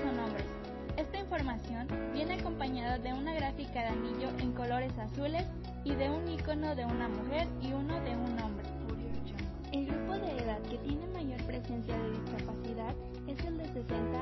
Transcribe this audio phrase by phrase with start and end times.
[0.03, 0.45] son hombres.
[0.95, 5.43] Esta información viene acompañada de una gráfica de anillo en colores azules
[5.83, 8.67] y de un icono de una mujer y uno de un hombre.
[9.71, 12.95] El grupo de edad que tiene mayor presencia de discapacidad
[13.27, 14.16] es el de 60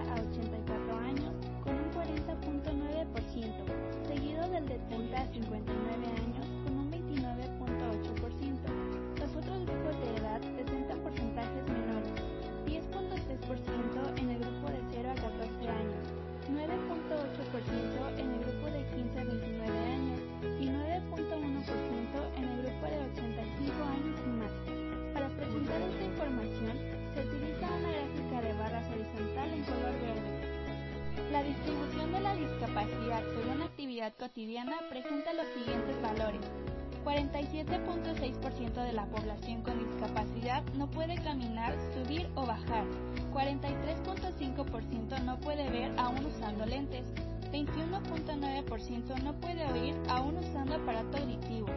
[34.06, 36.42] actividad cotidiana presenta los siguientes valores.
[37.04, 42.86] 47.6% de la población con discapacidad no puede caminar, subir o bajar.
[43.34, 47.06] 43.5% no puede ver aún usando lentes.
[47.52, 51.68] 21.9% no puede oír aún usando aparato auditivo.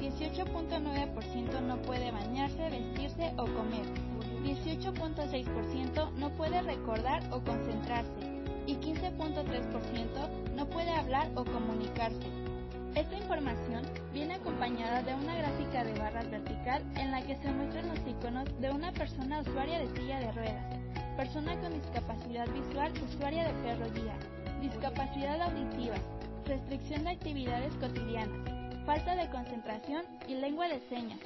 [0.00, 3.86] 18.9% no puede bañarse, vestirse o comer.
[4.42, 8.33] 18.6% no puede recordar o concentrarse.
[8.66, 12.26] Y 15.3% no puede hablar o comunicarse.
[12.94, 13.82] Esta información
[14.12, 18.48] viene acompañada de una gráfica de barras vertical en la que se muestran los iconos
[18.60, 20.64] de una persona usuaria de silla de ruedas,
[21.16, 23.86] persona con discapacidad visual usuaria de perro
[24.60, 25.96] discapacidad auditiva,
[26.46, 31.20] restricción de actividades cotidianas, falta de concentración y lengua de señas.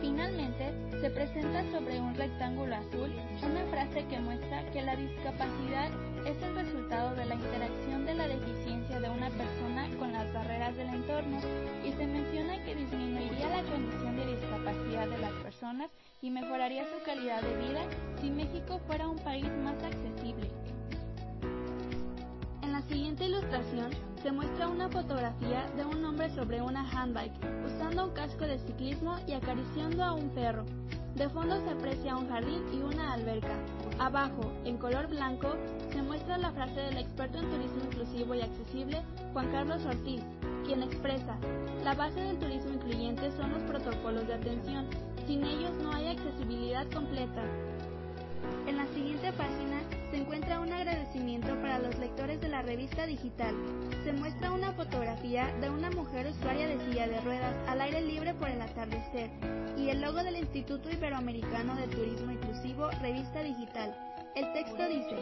[0.00, 3.12] Finalmente, se presenta sobre un rectángulo azul
[3.42, 5.90] una frase que muestra que la discapacidad
[6.26, 10.76] es el resultado de la interacción de la deficiencia de una persona con las barreras
[10.76, 11.38] del entorno
[11.84, 15.90] y se menciona que disminuiría la condición de discapacidad de las personas
[16.22, 17.82] y mejoraría su calidad de vida
[18.20, 20.48] si México fuera un país más accesible.
[24.22, 27.34] Se muestra una fotografía de un hombre sobre una handbike,
[27.66, 30.64] usando un casco de ciclismo y acariciando a un perro.
[31.16, 33.56] De fondo se aprecia un jardín y una alberca.
[33.98, 35.56] Abajo, en color blanco,
[35.90, 39.02] se muestra la frase del experto en turismo inclusivo y accesible,
[39.32, 40.22] Juan Carlos Ortiz,
[40.64, 41.36] quien expresa,
[41.82, 44.86] la base del turismo incluyente son los protocolos de atención,
[45.26, 47.42] sin ellos no hay accesibilidad completa.
[48.66, 53.54] En la siguiente página se encuentra un agradecimiento para los lectores de la revista digital.
[54.04, 58.34] Se muestra una fotografía de una mujer usuaria de silla de ruedas al aire libre
[58.34, 59.30] por el atardecer
[59.76, 63.96] y el logo del Instituto Iberoamericano de Turismo Inclusivo Revista Digital.
[64.34, 65.16] El texto dice,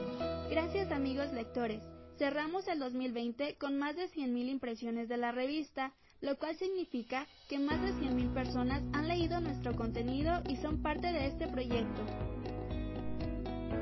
[0.50, 1.82] gracias amigos lectores,
[2.18, 7.58] cerramos el 2020 con más de 100.000 impresiones de la revista, lo cual significa que
[7.58, 12.02] más de 100.000 personas han leído nuestro contenido y son parte de este proyecto.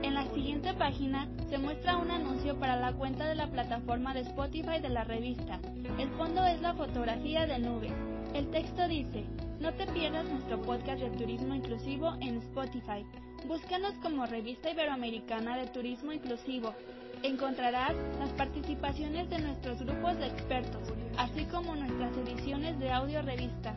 [0.02, 4.20] En la siguiente página se muestra un anuncio para la cuenta de la plataforma de
[4.20, 5.58] Spotify de la revista.
[5.98, 7.90] El fondo es la fotografía de nube.
[8.34, 9.24] El texto dice,
[9.60, 13.04] no te pierdas nuestro podcast de turismo inclusivo en Spotify.
[13.46, 16.74] Búscanos como Revista Iberoamericana de Turismo Inclusivo.
[17.22, 23.74] Encontrarás las participaciones de nuestros grupos de expertos, así como nuestras ediciones de audio revista.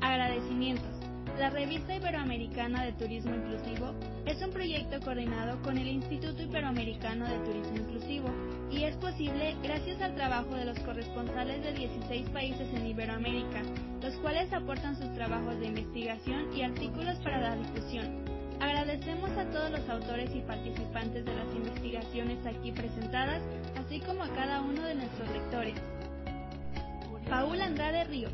[0.00, 1.03] Agradecimientos.
[1.38, 3.92] La revista Iberoamericana de Turismo Inclusivo
[4.24, 8.28] es un proyecto coordinado con el Instituto Iberoamericano de Turismo Inclusivo
[8.70, 13.62] y es posible gracias al trabajo de los corresponsales de 16 países en Iberoamérica,
[14.00, 18.24] los cuales aportan sus trabajos de investigación y artículos para la difusión.
[18.60, 23.42] Agradecemos a todos los autores y participantes de las investigaciones aquí presentadas,
[23.76, 25.74] así como a cada uno de nuestros lectores.
[27.28, 28.32] Paul Andrade Ríos,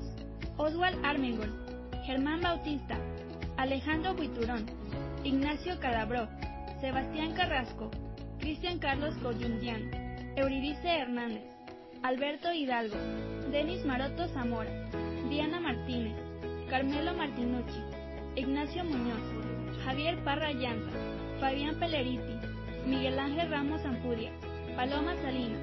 [0.59, 1.70] Oswald Armengol,
[2.05, 2.97] Germán Bautista,
[3.57, 4.65] Alejandro Buiturón,
[5.23, 6.29] Ignacio Calabró,
[6.81, 7.91] Sebastián Carrasco,
[8.39, 9.91] Cristian Carlos Coyundián,
[10.37, 11.45] Euridice Hernández,
[12.03, 12.97] Alberto Hidalgo,
[13.53, 14.71] Denis Maroto Zamora,
[15.29, 16.17] Diana Martínez,
[16.71, 17.81] Carmelo Martinucci,
[18.37, 19.21] Ignacio Muñoz,
[19.85, 20.97] Javier Parra Llanza,
[21.39, 22.39] Fabián Peleriti,
[22.87, 24.33] Miguel Ángel Ramos Ampudia,
[24.75, 25.61] Paloma Salinas,